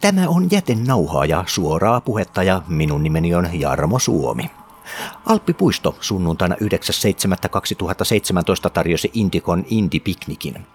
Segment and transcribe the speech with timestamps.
[0.00, 4.50] Tämä on jätenauhaa suoraa puhetta ja minun nimeni on Jarmo Suomi.
[5.26, 10.66] Alppipuisto sunnuntaina 9.7.2017 tarjosi Indikon Indie-piknikin.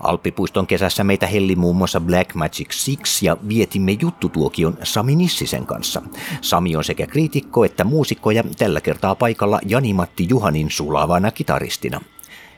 [0.00, 6.02] Alppipuiston kesässä meitä helli muun muassa Black Magic Six ja vietimme juttutuokion Sami Nissisen kanssa.
[6.40, 12.00] Sami on sekä kriitikko että muusikko ja tällä kertaa paikalla Jani-Matti Juhanin sulavana kitaristina.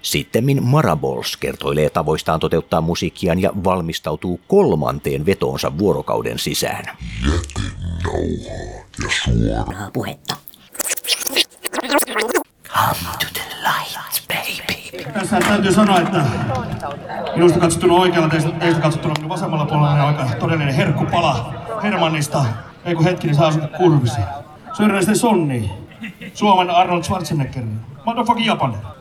[0.05, 6.85] Sittemmin Marabols kertoilee tavoistaan toteuttaa musiikkiaan ja valmistautuu kolmanteen vetoonsa vuorokauden sisään.
[7.27, 8.21] Jätenauhaa
[9.03, 10.37] ja suoraa puhetta.
[12.69, 15.13] Come to the light, baby.
[15.13, 16.25] Tässä täytyy sanoa, että
[17.35, 22.45] minusta katsottuna oikealla, teistä, teistä katsottuna minun vasemmalla puolella on aika todellinen herkkupala Hermannista.
[22.85, 24.21] Ei kun hetki, niin saa asua kurvisi.
[24.77, 25.71] Sörnäisten Sonni.
[26.35, 27.65] Suomen Arnold Schwarzenegger.
[28.05, 28.94] Motherfucking Japaner.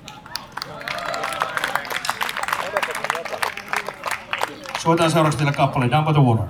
[4.84, 6.44] Soitaan seuraavaksi teille kappale Down by the Water.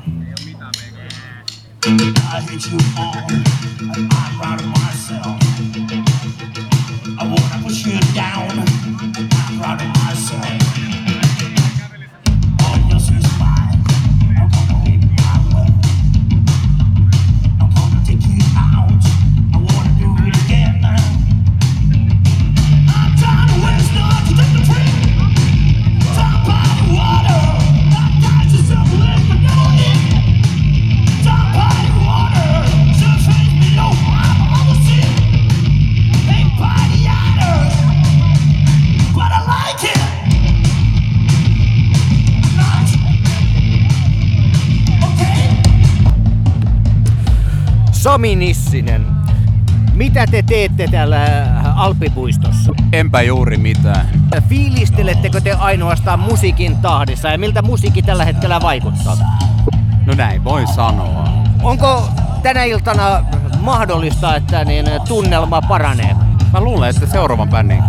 [1.86, 5.43] I hate you all, and I'm proud of myself.
[48.24, 49.06] Sami Nissinen,
[49.94, 51.26] mitä te teette täällä
[51.76, 52.72] Alppipuistossa?
[52.94, 54.08] Enpä juuri mitään.
[54.50, 59.18] Fiilistelettekö te ainoastaan musiikin tahdissa ja miltä musiikki tällä hetkellä vaikuttaa?
[60.06, 61.28] No näin voi sanoa.
[61.64, 62.10] Onko
[62.44, 63.26] tänä iltana
[63.60, 66.16] mahdollista, että niin tunnelma paranee?
[66.54, 67.84] Mä luulen, että seuraavan bändin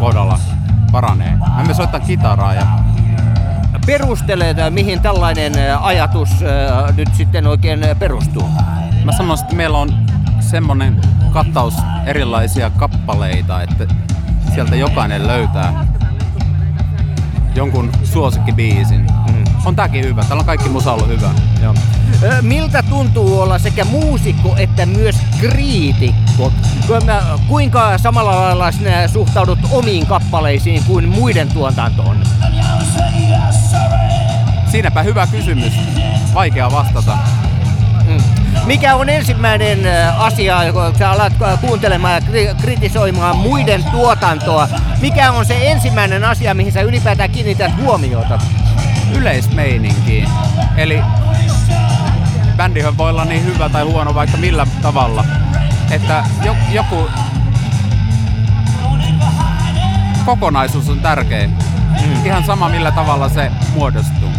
[0.00, 0.38] kohdalla
[0.92, 1.36] paranee.
[1.56, 2.66] Mä me soittaa kitaraa ja
[3.86, 8.48] Perustelet, mihin tällainen ajatus äh, nyt sitten oikein perustuu?
[9.06, 9.90] Mä sanoisin, että meillä on
[10.40, 11.00] semmonen
[11.32, 11.74] kattaus
[12.06, 13.86] erilaisia kappaleita, että
[14.54, 15.86] sieltä jokainen löytää
[17.54, 19.00] jonkun suosikkibiisin.
[19.00, 19.44] Mm.
[19.64, 20.24] On tääkin hyvä.
[20.24, 21.30] Täällä on kaikki musa ollut hyvä.
[21.62, 21.74] Joo.
[22.42, 26.52] Miltä tuntuu olla sekä muusikko että myös kriitikko?
[26.86, 32.16] Kuinka- Kuinka samalla lailla sinä suhtaudut omiin kappaleisiin kuin muiden tuotantoon?
[34.70, 35.72] Siinäpä hyvä kysymys.
[36.34, 37.18] Vaikea vastata.
[38.64, 44.68] Mikä on ensimmäinen ö, asia, kun sä alat ö, kuuntelemaan ja kri- kritisoimaan muiden tuotantoa?
[45.00, 48.38] Mikä on se ensimmäinen asia, mihin sä ylipäätään kiinnität huomiota?
[49.14, 50.28] Yleismeininkiin.
[50.76, 51.00] Eli
[52.56, 55.24] bändihän voi olla niin hyvä tai huono vaikka millä tavalla.
[55.90, 57.08] Että jo, joku
[60.24, 61.46] kokonaisuus on tärkeä.
[61.46, 62.26] Mm.
[62.26, 64.30] Ihan sama millä tavalla se muodostuu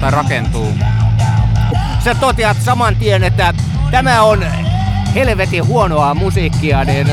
[0.00, 0.74] tai rakentuu.
[2.04, 3.54] Sä toteat saman tien, että
[3.90, 4.44] tämä on
[5.14, 7.06] helvetin huonoa musiikkia, niin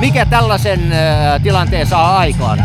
[0.00, 0.80] mikä tällaisen
[1.42, 2.58] tilanteen saa aikaan?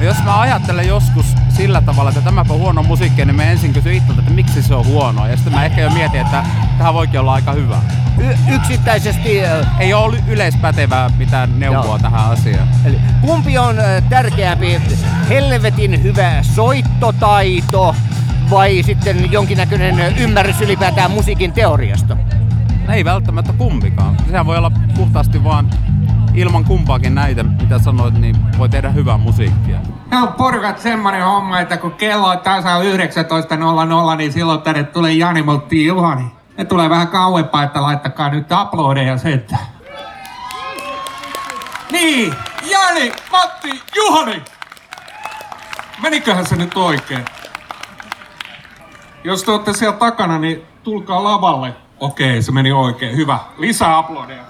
[0.00, 3.72] Ja jos mä ajattelen joskus sillä tavalla, että tämäpä on huono musiikki, niin mä ensin
[3.72, 5.28] kysyn itseltä, että miksi se on huonoa.
[5.28, 6.44] Ja sitten mä ehkä jo mietin, että
[6.78, 7.76] tähän voikin olla aika hyvä.
[8.18, 9.40] Y- yksittäisesti,
[9.78, 11.98] Ei ole yleispätevää mitään neuvoa Joo.
[11.98, 12.68] tähän asiaan.
[12.84, 13.76] eli kumpi on
[14.08, 14.80] tärkeämpi,
[15.28, 17.94] helvetin hyvä soittotaito
[18.52, 22.16] vai sitten jonkinnäköinen ymmärrys ylipäätään musiikin teoriasta?
[22.92, 24.16] Ei välttämättä kumpikaan.
[24.26, 25.70] Sehän voi olla puhtaasti vaan
[26.34, 29.78] ilman kumpaakin näitä, mitä sanoit, niin voi tehdä hyvää musiikkia.
[30.10, 35.42] No porukat semmonen homma, että kun kello on tasa 19.00, niin silloin tänne tulee Jani
[35.42, 36.24] Motti Juhani.
[36.58, 39.56] Ne tulee vähän kauempaa, että laittakaa nyt uploadeja se, että...
[41.92, 42.34] Niin,
[42.70, 44.42] Jani, Matti, Juhani!
[46.02, 47.24] Meniköhän se nyt oikein?
[49.24, 51.74] Jos te olette siellä takana, niin tulkaa lavalle.
[52.00, 53.16] Okei, se meni oikein.
[53.16, 53.38] Hyvä.
[53.58, 54.42] Lisää uploadeja.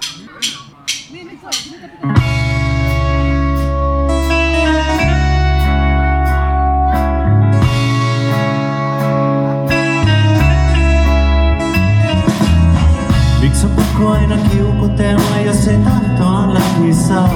[13.41, 17.29] Miksi pakko aina kiukutella, jos ei tahtoa läpi saa?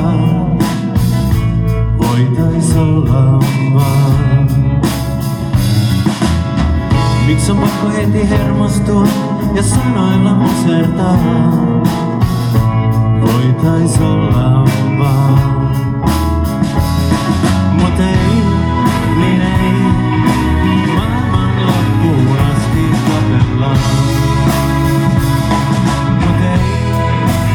[1.97, 3.39] Voitais olla
[3.73, 4.26] vaan.
[7.27, 9.07] Miksi on pakko heti hermostua
[9.56, 11.18] ja sanoilla musertaa?
[13.21, 14.65] Voitais olla
[15.00, 15.39] vaan.
[17.74, 18.18] Mut ei,
[19.19, 19.71] niin ei,
[20.95, 23.77] maailman loppuun asti tapellaan.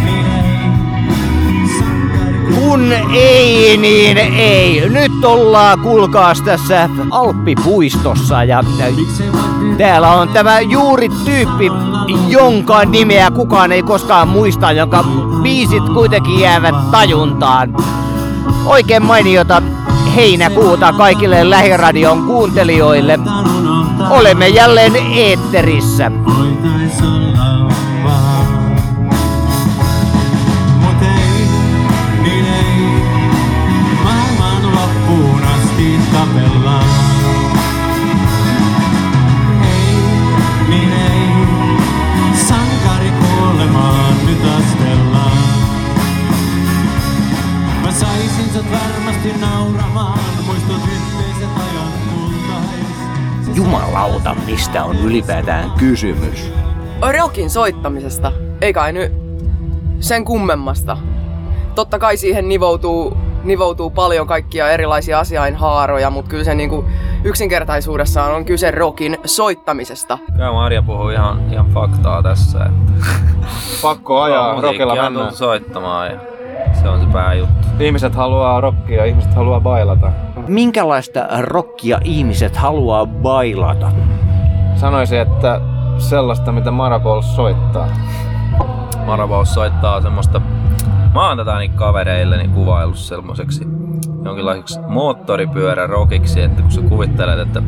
[0.05, 0.27] Niin
[2.55, 3.42] Kun ei
[3.83, 4.89] niin ei.
[4.89, 8.65] Nyt ollaan kuulkaas tässä Alppipuistossa ja
[9.79, 11.71] täällä on tämä juuri tyyppi,
[12.29, 15.05] jonka nimeä kukaan ei koskaan muista, jonka
[15.43, 17.77] biisit kuitenkin jäävät tajuntaan.
[18.67, 19.63] Oikein mainiota
[20.17, 23.19] heinäkuuta kaikille lähiradion kuuntelijoille.
[24.11, 26.11] Olemme jälleen eetterissä.
[53.73, 56.53] Jumalauta, mistä on ylipäätään kysymys?
[57.19, 59.13] Rockin soittamisesta, ei kai nyt
[60.01, 60.97] sen kummemmasta.
[61.75, 66.85] Totta kai siihen nivoutuu, nivoutuu paljon kaikkia erilaisia asiainhaaroja, mutta kyllä se niinku
[67.25, 70.19] yksinkertaisuudessaan on kyse rockin soittamisesta.
[70.33, 72.59] Kyllä Marja puhuu ihan, ihan faktaa tässä.
[72.65, 73.07] Että
[73.83, 74.63] Pakko ajaa, on
[75.03, 75.35] mennään.
[75.35, 76.19] soittamaan ja
[76.83, 77.69] se on se pääjuttu.
[77.81, 80.13] Ihmiset haluaa rockia, ihmiset haluaa bailata.
[80.49, 83.93] Minkälaista rockia ihmiset haluaa bailata?
[84.75, 85.61] Sanoisin, että
[85.99, 87.89] sellaista, mitä Marabols soittaa.
[89.07, 90.41] Maravaus soittaa semmoista...
[91.15, 93.65] Mä oon tätä niin kavereilleni kuvaillut semmoiseksi
[94.25, 97.63] jonkinlaiseksi moottoripyörä rockiksi, että kun sä kuvittelet, että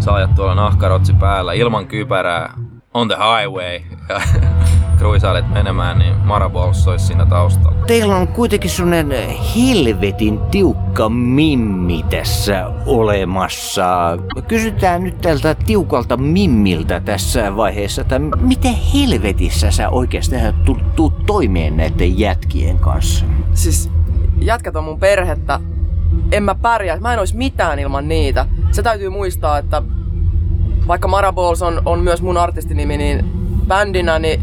[0.00, 2.54] sä ajat tuolla nahkarotsi päällä ilman kypärää
[2.94, 4.20] on the highway ja
[4.98, 7.78] kruisailet menemään, niin Marabols olisi siinä taustalla.
[7.86, 14.18] Teillä on kuitenkin sellainen helvetin tiukka mimmi tässä olemassa.
[14.48, 21.76] Kysytään nyt tältä tiukalta mimmiltä tässä vaiheessa, että miten helvetissä sä oikeastaan tulet tu- toimeen
[21.76, 23.24] näiden jätkien kanssa?
[23.54, 23.90] Siis
[24.40, 25.60] jätkät on mun perhettä.
[26.32, 28.46] En mä pärjää, mä en ois mitään ilman niitä.
[28.70, 29.82] Se täytyy muistaa, että
[30.92, 33.24] vaikka Maraballs on, on myös mun artistinimi, niin
[33.66, 34.40] bändinä niin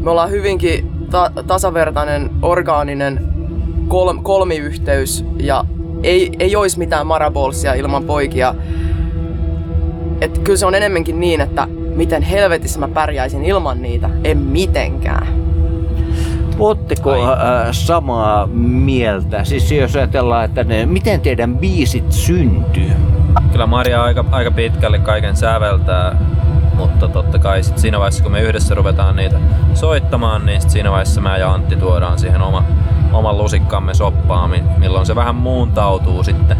[0.00, 3.28] me ollaan hyvinkin ta- tasavertainen, orgaaninen
[3.88, 5.64] kol- kolmiyhteys ja
[6.02, 8.54] ei, ei olisi mitään Maraballsia ilman poikia.
[10.20, 14.10] Et kyllä se on enemmänkin niin, että miten helvetissä mä pärjäisin ilman niitä.
[14.24, 15.26] En mitenkään.
[16.58, 17.38] Ootteko äh,
[17.72, 19.44] samaa mieltä?
[19.44, 23.19] Siis jos ajatellaan, että ne, miten teidän biisit syntyy?
[23.60, 26.16] Kyllä Maria aika, aika pitkälle kaiken säveltää,
[26.74, 29.36] mutta totta kai sit siinä vaiheessa kun me yhdessä ruvetaan niitä
[29.74, 32.64] soittamaan, niin sit siinä vaiheessa mä ja Antti tuodaan siihen oma,
[33.12, 36.56] oman lusikkamme soppaan, mi- milloin se vähän muuntautuu sitten,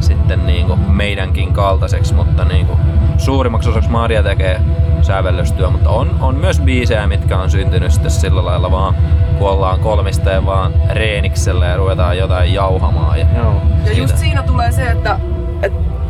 [0.00, 2.78] sitten niinku meidänkin kaltaiseksi, mutta niinku
[3.18, 4.60] suurimmaksi osaksi Maria tekee
[5.02, 8.94] sävellystyö, mutta on, on myös biisejä, mitkä on syntynyt sitten sillä lailla vaan,
[9.38, 13.20] kun ollaan kolmisteen vaan reeniksellä ja ruvetaan jotain jauhamaan.
[13.20, 13.62] Ja Joo.
[13.84, 15.18] Ja just siinä tulee se, että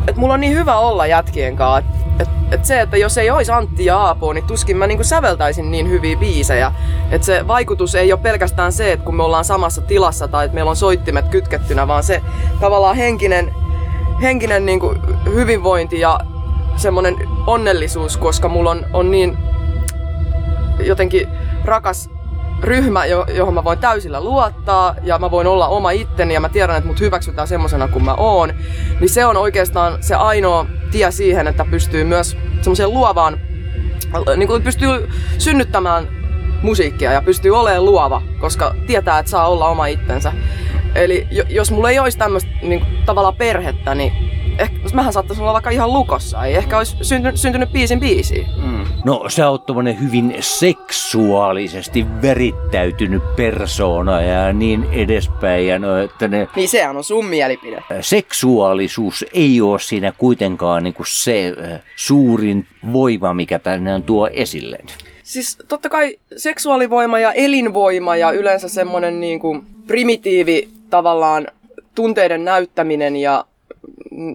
[0.07, 1.77] et, mulla on niin hyvä olla jätkien kanssa.
[1.79, 1.85] Et,
[2.19, 5.71] et, et se, että jos ei olisi Antti ja Aapo, niin tuskin mä niinku säveltäisin
[5.71, 6.71] niin hyviä biisejä.
[7.11, 10.55] Et se vaikutus ei ole pelkästään se, että kun me ollaan samassa tilassa tai että
[10.55, 12.21] meillä on soittimet kytkettynä, vaan se
[12.59, 13.53] tavallaan henkinen,
[14.21, 14.95] henkinen niinku
[15.25, 16.19] hyvinvointi ja
[16.75, 17.15] semmoinen
[17.47, 19.37] onnellisuus, koska mulla on, on niin
[20.79, 21.27] jotenkin
[21.65, 22.09] rakas
[22.63, 26.49] ryhmä, jo- johon mä voin täysillä luottaa ja mä voin olla oma itteni ja mä
[26.49, 28.53] tiedän, että mut hyväksytään semmosena kuin mä oon,
[28.99, 33.39] niin se on oikeastaan se ainoa tie siihen, että pystyy myös semmoiseen luovaan,
[34.37, 36.07] niin kuin pystyy synnyttämään
[36.61, 40.33] musiikkia ja pystyy olemaan luova, koska tietää, että saa olla oma itsensä.
[40.95, 44.13] Eli jo- jos mulla ei olisi tämmöistä niin tavallaan perhettä, niin
[44.59, 46.45] ehkä, mähän saattaisi olla vaikka ihan lukossa.
[46.45, 48.47] Ei ehkä olisi syntynyt, syntynyt biisin biisiin.
[49.05, 55.67] No sä oot tommonen hyvin seksuaalisesti verittäytynyt persoona ja niin edespäin.
[55.67, 57.83] Ja no, että ne, Niin sehän on sun mielipide.
[58.01, 64.79] seksuaalisuus ei ole siinä kuitenkaan niinku se äh, suurin voima, mikä tänne tuo esille.
[65.23, 71.47] Siis totta kai seksuaalivoima ja elinvoima ja yleensä semmoinen niin kuin primitiivi tavallaan
[71.95, 73.52] tunteiden näyttäminen ja mm,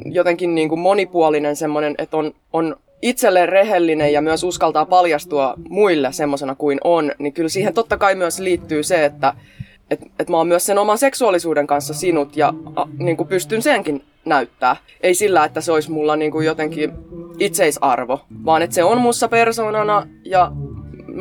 [0.04, 6.12] jotenkin niin kuin monipuolinen semmoinen, että on, on itselleen rehellinen ja myös uskaltaa paljastua muille
[6.12, 9.34] semmoisena kuin on, niin kyllä siihen totta kai myös liittyy se, että
[9.90, 13.62] et, et mä oon myös sen oman seksuaalisuuden kanssa sinut ja a, niin kuin pystyn
[13.62, 14.76] senkin näyttää.
[15.00, 16.92] Ei sillä, että se olisi mulla niin kuin jotenkin
[17.38, 20.52] itseisarvo, vaan että se on mussa persoonana ja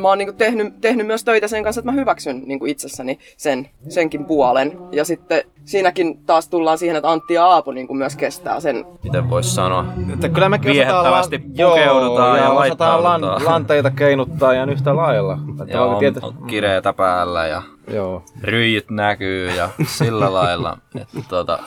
[0.00, 2.70] mä oon niin kuin tehnyt, tehnyt myös töitä sen kanssa, että mä hyväksyn niin kuin
[2.70, 4.78] itsessäni sen, senkin puolen.
[4.92, 8.84] Ja sitten siinäkin taas tullaan siihen, että Antti ja Aapo niin kuin myös kestää sen.
[9.04, 14.54] miten voisi sanoa, Että kyllä mekin Viehättävästi osataan lan- pukeudutaan ja osataan lan- lanteita keinuttaa
[14.54, 15.38] ja yhtä lailla.
[15.62, 17.62] Että ja vaikka on, tiety- on kireetä päällä ja
[17.92, 18.22] Joo.
[18.42, 21.58] ryijyt näkyy ja sillä lailla, että tota,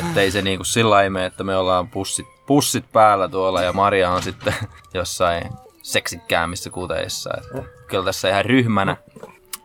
[0.00, 4.10] ettei se niinku sillä lailla mene, että me ollaan pussit, pussit päällä tuolla ja Maria
[4.10, 4.54] on sitten
[4.94, 5.42] jossain
[5.82, 7.30] seksikkäämmissä kuteissa.
[7.36, 8.96] Että kyllä tässä ihan ryhmänä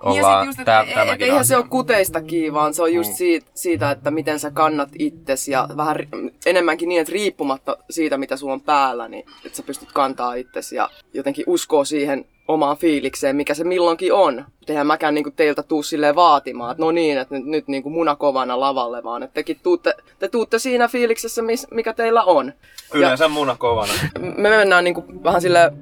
[0.03, 1.47] ollaan sit just, tä, et, et, tämäkin eihän asia.
[1.47, 5.47] se ole kuteista kiinni, vaan se on just siitä, siitä, että miten sä kannat itses
[5.47, 5.97] ja vähän
[6.45, 10.71] enemmänkin niin, että riippumatta siitä, mitä sulla on päällä, niin että sä pystyt kantaa itses
[10.71, 14.45] ja jotenkin uskoo siihen omaan fiilikseen, mikä se milloinkin on.
[14.67, 18.15] Eihän mäkään niinku teiltä tuu silleen vaatimaan, että no niin, että nyt, nyt niinku muna
[18.15, 22.53] kovana lavalle, vaan että tekin tuutte, te tuutte siinä fiiliksessä, mis, mikä teillä on.
[22.93, 23.93] Yleensä muna kovana.
[24.19, 25.73] me mennään niinku vähän sille,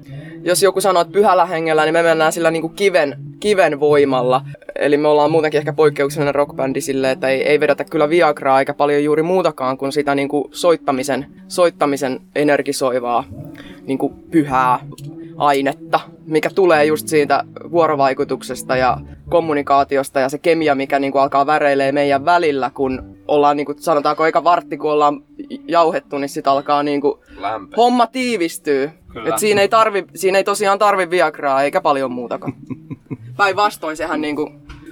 [0.42, 4.42] jos joku sanoo, että pyhällä hengellä, niin me mennään sillä niinku kiven, kiven voimalla.
[4.78, 8.74] Eli me ollaan muutenkin ehkä poikkeuksellinen rockbändi silleen, että ei, ei vedetä kyllä Viagraa eikä
[8.74, 13.24] paljon juuri muutakaan kuin sitä niinku soittamisen, soittamisen energisoivaa
[13.86, 14.78] niinku pyhää
[15.36, 18.96] ainetta, mikä tulee just siitä vuorovaikutuksesta ja
[19.28, 24.44] kommunikaatiosta ja se kemia, mikä niinku alkaa väreilee meidän välillä, kun ollaan niinku, sanotaanko eka
[24.44, 25.22] vartti, kun ollaan
[25.68, 27.76] jauhettu, niin sitten alkaa niinku Lämpö.
[27.76, 28.90] homma tiivistyy.
[29.12, 29.28] Kyllä.
[29.28, 32.52] Et siinä, ei tarvi, siinä ei tosiaan tarvi Viagraa eikä paljon muutakaan.
[33.36, 34.50] Päinvastoin sehän niinku,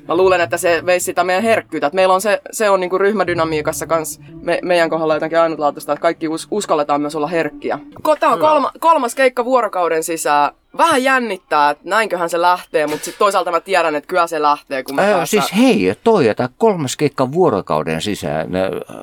[0.09, 1.87] mä luulen, että se veisi sitä meidän herkkyyttä.
[1.87, 6.03] Et meillä on se, se on niinku ryhmädynamiikassa kans me, meidän kohdalla jotenkin ainutlaatuista, että
[6.03, 7.79] kaikki us, uskalletaan myös olla herkkiä.
[8.21, 10.51] Tää on kolma, kolmas keikka vuorokauden sisään.
[10.79, 14.83] Vähän jännittää, että näinköhän se lähtee, mutta sitten toisaalta mä tiedän, että kyllä se lähtee,
[14.83, 18.49] kun me Ää, päästään- siis hei, toi, että kolmas keikka vuorokauden sisään.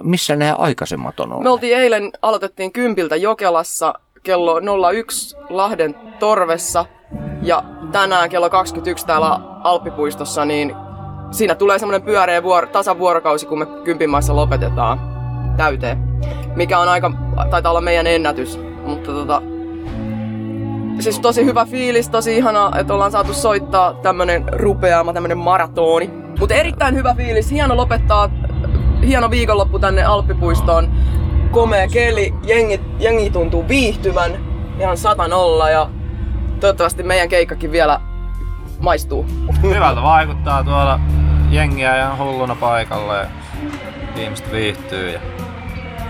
[0.01, 1.43] Missä nämä aikaisemmat on ollut?
[1.43, 3.93] Me oltiin eilen, aloitettiin kympiltä Jokelassa
[4.24, 4.60] kello
[4.91, 6.86] 01 Lahden Torvessa
[7.41, 10.75] ja tänään kello 21 täällä Alppipuistossa, niin
[11.31, 15.01] siinä tulee semmoinen pyöreä vuor- tasavuorokausi, kun me kympin maissa lopetetaan
[15.57, 15.97] täyteen.
[16.55, 17.11] Mikä on aika,
[17.50, 19.41] taitaa olla meidän ennätys, mutta tota,
[21.00, 26.09] siis tosi hyvä fiilis, tosi ihana, että ollaan saatu soittaa tämmönen rupeama, tämmönen maratoni.
[26.39, 28.29] Mutta erittäin hyvä fiilis, hieno lopettaa,
[29.05, 30.91] hieno viikonloppu tänne Alppipuistoon.
[31.51, 34.31] Komea keli, jengi, jengi tuntuu viihtyvän
[34.79, 35.89] ihan satanolla ja
[36.59, 38.00] toivottavasti meidän keikkakin vielä
[38.79, 39.25] maistuu.
[39.61, 41.00] Hyvältä vaikuttaa tuolla
[41.51, 43.25] jengiä ihan hulluna paikalle ja
[44.15, 45.20] ihmiset viihtyy ja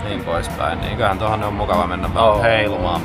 [0.04, 0.80] niin poispäin.
[0.80, 2.42] Niin kyllähän tuohon on mukava mennä vähän Oo.
[2.42, 3.00] heilumaan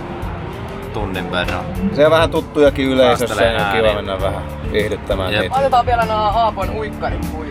[0.94, 1.66] tunnin verran.
[1.94, 5.42] Se on vähän tuttujakin yleisössä ja kiva mennä vähän viihdyttämään Jep.
[5.42, 5.56] niitä.
[5.56, 7.47] Laitetaan vielä nämä Aapon uikkarit kuivuun.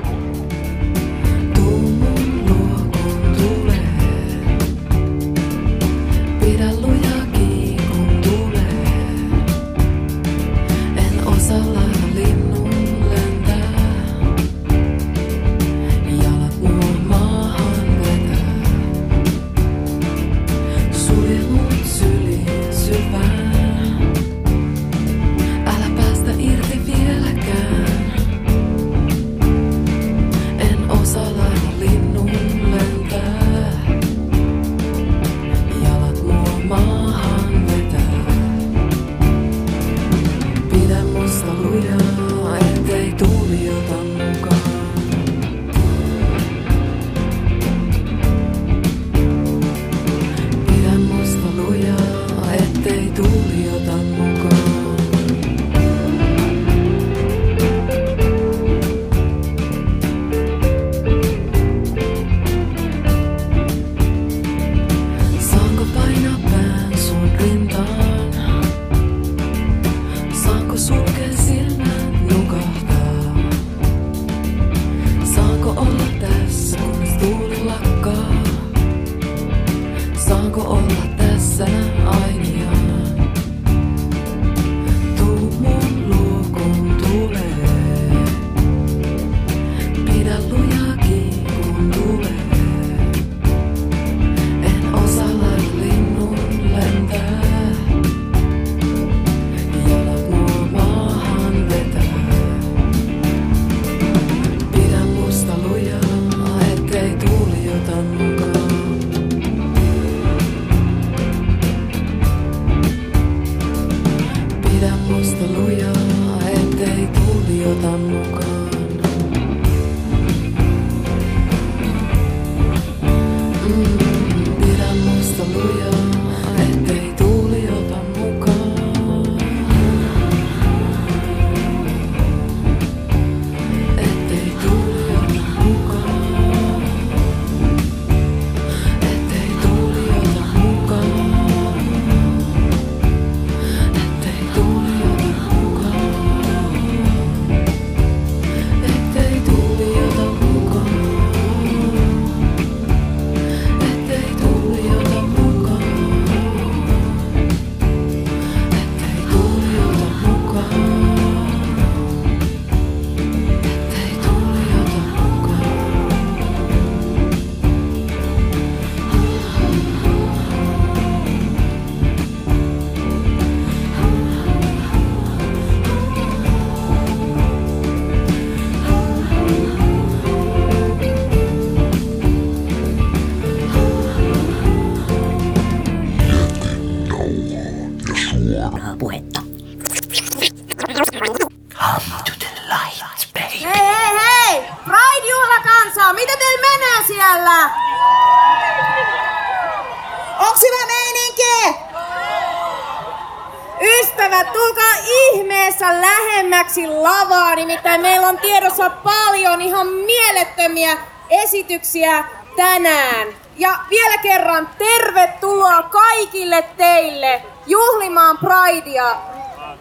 [204.36, 210.96] Ystävät, tulkaa ihmeessä lähemmäksi lavaa, nimittäin meillä on tiedossa paljon ihan mielettömiä
[211.30, 212.24] esityksiä
[212.56, 213.28] tänään.
[213.56, 219.16] Ja vielä kerran tervetuloa kaikille teille juhlimaan Pridea.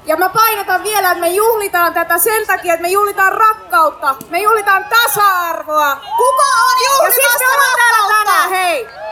[0.06, 4.16] Ja mä painotan vielä, että me juhlitaan tätä sen takia, että me juhlitaan rakkautta.
[4.30, 5.96] Me juhlitaan tasa-arvoa.
[5.96, 9.05] Kuka on juhlimassa Ja siis me ollaan täällä tänään, hei!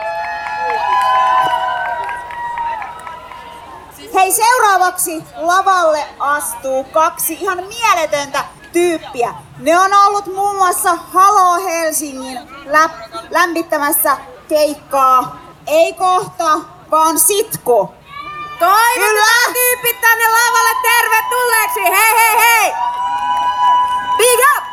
[4.14, 9.34] Hei, seuraavaksi lavalle astuu kaksi ihan mieletöntä tyyppiä.
[9.58, 14.16] Ne on ollut muun muassa Halo Helsingin läp- lämmittämässä
[14.48, 15.38] keikkaa.
[15.66, 17.94] Ei kohta, vaan sitko.
[18.58, 21.80] Toivotetaan tyypit tänne lavalle tervetulleeksi!
[21.80, 22.72] Hei hei hei!
[24.16, 24.64] Big up!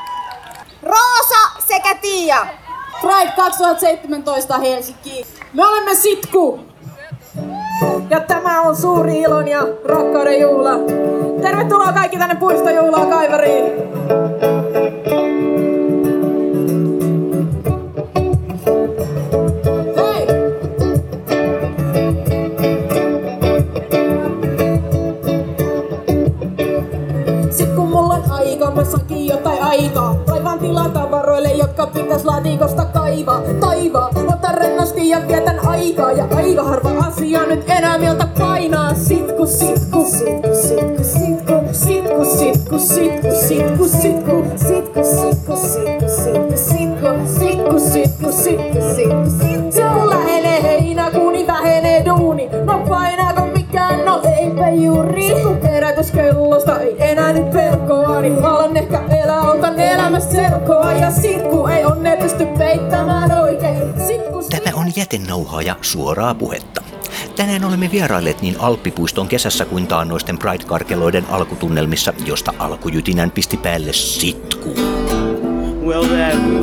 [0.84, 2.46] Roosa sekä Tiia.
[3.02, 5.26] Pride 2017 Helsinki.
[5.54, 6.71] Me olemme Sitku.
[8.12, 10.72] Ja tämä on suuri ilon ja rakkauden juhla.
[11.41, 13.65] Tervetuloa kaikki tänne puistojuhlaan Kaivariin.
[19.98, 20.27] Hei!
[27.50, 30.16] Sit kun mulla on aika, mä sakin jotain aikaa.
[30.62, 33.42] Tilaa tavaroille, jotka pitäis laatikosta kaivaa.
[33.59, 35.41] Taivaa, ota rennosti ja vietän
[43.51, 49.72] sitku, sitku, sitku, sitku, sitku, sitku, sitku, sitku, sitku, sitku, sitku, sitku, sitku.
[49.72, 52.50] Se on lähenee heinäkuu, niin vähenee duuni.
[52.66, 54.05] No painaako mikään?
[54.05, 55.31] No eipä juuri.
[55.44, 60.94] Kun kerätyskellosta ei enää nyt pelkoa, niin alan ehkä elää, otan elämästä selkoa.
[60.94, 63.94] Ja sitku ei onne pysty peittämään oikein.
[64.07, 66.80] Sitku, Tämä on jätenauhaa ja suoraa puhetta.
[67.42, 74.70] Tänään olemme vierailleet niin Alppipuiston kesässä kuin taannoisten Pride-karkeloiden alkutunnelmissa, josta alkujytinän pisti päälle sitku.
[75.86, 76.61] Well, that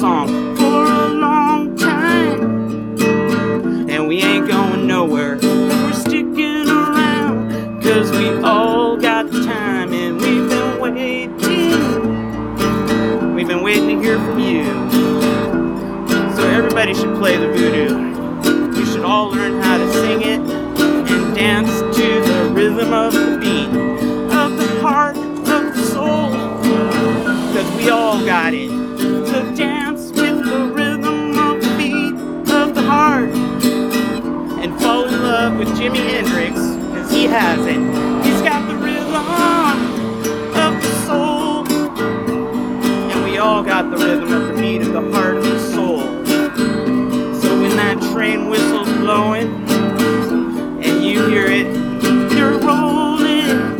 [0.00, 2.40] song for a long time.
[3.90, 5.36] And we ain't going nowhere.
[5.42, 7.82] We're sticking around.
[7.82, 11.34] Cause we all got time and we've been waiting.
[13.34, 14.64] We've been waiting to hear from you.
[16.34, 17.69] So everybody should play the voodoo.
[37.30, 37.78] Has it.
[38.26, 39.14] He's got the rhythm
[40.56, 41.64] of the soul.
[43.12, 46.00] And we all got the rhythm of the beat of the heart of the soul.
[47.40, 49.46] So when that train whistle's blowing
[50.82, 51.68] and you hear it,
[52.36, 53.78] you're rolling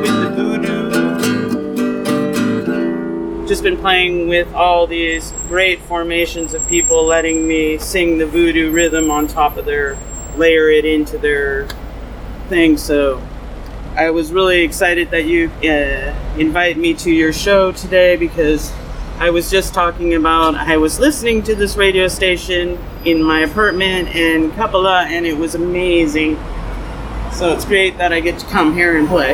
[0.00, 0.90] with the voodoo.
[3.46, 8.72] Just been playing with all these great formations of people letting me sing the voodoo
[8.72, 9.98] rhythm on top of their,
[10.38, 11.68] layer it into their
[12.48, 12.76] thing.
[12.76, 13.22] So
[13.96, 18.72] I was really excited that you uh, invite me to your show today because
[19.18, 24.08] I was just talking about I was listening to this radio station in my apartment
[24.14, 26.36] in Kapala and it was amazing.
[27.32, 29.32] So it's great that I get to come here and play.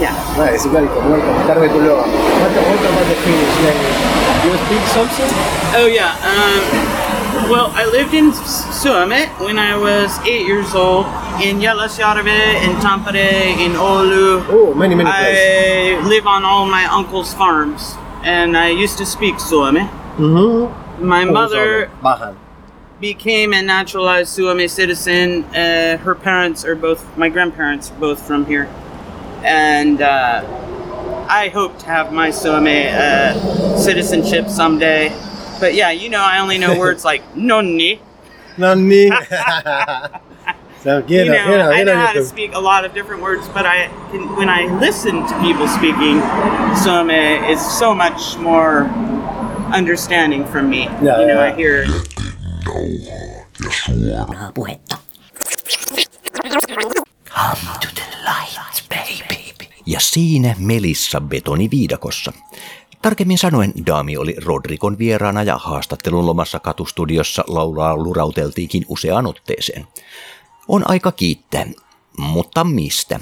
[0.00, 0.12] Yeah.
[0.36, 1.26] Nice, welcome, welcome.
[1.46, 4.14] What about the Finnish language?
[4.44, 5.30] You speak something?
[5.74, 6.12] Oh yeah.
[6.20, 7.03] Um,
[7.50, 11.06] well, I lived in S- Suomi when I was eight years old.
[11.42, 14.46] In Jalasjärvi, in Tampere, in Oulu.
[14.48, 16.04] Oh, many, many places.
[16.04, 19.80] I live on all my uncle's farms, and I used to speak Suomi.
[20.16, 21.06] Mm-hmm.
[21.06, 22.36] My mother Vähän.
[23.00, 25.44] became a naturalized Suomi citizen.
[25.44, 28.68] Uh, her parents are both, my grandparents are both from here.
[29.42, 30.42] And uh,
[31.28, 35.10] I hope to have my Suomi uh, citizenship someday.
[35.60, 38.00] But yeah, you know, I only know words like nonni.
[38.58, 39.12] No niin.
[40.82, 42.92] Se on You hieno, know, hieno, I hieno know how to speak a lot of
[42.94, 46.22] different words, but I can, when I listen to people speaking
[46.82, 48.84] Suomi, eh, is so much more
[49.74, 50.82] understanding for me.
[51.02, 51.52] Yeah, you know, yeah.
[51.52, 51.86] I hear
[53.84, 54.96] Suoraa puhetta.
[57.24, 59.68] Come to the light, baby.
[59.86, 62.32] Ja siinä Melissa betoniviidakossa.
[63.04, 69.86] Tarkemmin sanoen Daami oli Rodrikon vieraana ja haastattelun lomassa katustudiossa laulaa lurauteltiinkin useaan otteeseen.
[70.68, 71.66] On aika kiittää.
[72.18, 73.20] Mutta mistä?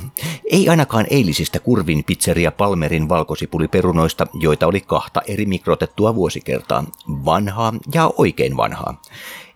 [0.51, 6.85] Ei ainakaan eilisistä Kurvin pizzeria Palmerin valkosipuliperunoista, joita oli kahta eri mikrotettua vuosikertaa,
[7.25, 9.03] vanhaa ja oikein vanhaa.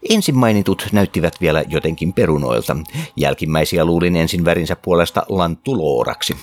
[0.09, 2.77] Ensin mainitut näyttivät vielä jotenkin perunoilta.
[3.17, 6.37] Jälkimmäisiä luulin ensin värinsä puolesta lantulooraksi.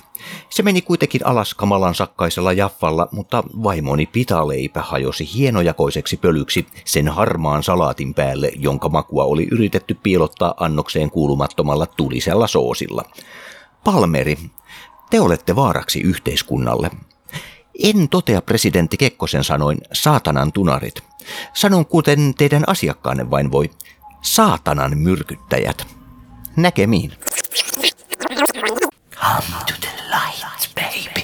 [0.50, 7.64] Se meni kuitenkin alas kamalan sakkaisella jaffalla, mutta vaimoni pitaleipä hajosi hienojakoiseksi pölyksi sen harmaan
[7.64, 13.04] salaatin päälle, jonka makua oli yritetty piilottaa annokseen kuulumattomalla tulisella soosilla.
[13.84, 14.38] Palmeri,
[15.10, 16.92] te olette vaaraksi yhteiskunnalle.
[17.84, 21.04] En totea presidentti Kekkosen sanoin saatanan tunarit.
[21.54, 23.70] Sanon kuten teidän asiakkaanne vain voi.
[24.22, 25.88] Saatanan myrkyttäjät.
[26.56, 27.12] Näkemiin.
[29.16, 31.23] Come to the light.